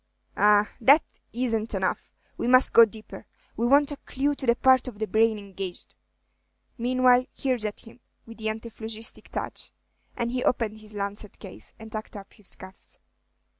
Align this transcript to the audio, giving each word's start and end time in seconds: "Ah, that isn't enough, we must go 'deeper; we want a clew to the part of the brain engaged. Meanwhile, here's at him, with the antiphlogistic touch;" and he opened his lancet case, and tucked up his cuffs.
"Ah, 0.35 0.71
that 0.81 1.03
isn't 1.31 1.75
enough, 1.75 2.11
we 2.35 2.47
must 2.47 2.73
go 2.73 2.85
'deeper; 2.85 3.27
we 3.55 3.67
want 3.67 3.91
a 3.91 3.97
clew 3.97 4.33
to 4.33 4.47
the 4.47 4.55
part 4.55 4.87
of 4.87 4.97
the 4.97 5.05
brain 5.05 5.37
engaged. 5.37 5.93
Meanwhile, 6.75 7.27
here's 7.35 7.65
at 7.65 7.81
him, 7.81 7.99
with 8.25 8.39
the 8.39 8.49
antiphlogistic 8.49 9.29
touch;" 9.29 9.69
and 10.17 10.31
he 10.31 10.43
opened 10.43 10.79
his 10.79 10.95
lancet 10.95 11.37
case, 11.37 11.75
and 11.77 11.91
tucked 11.91 12.17
up 12.17 12.33
his 12.33 12.55
cuffs. 12.55 12.97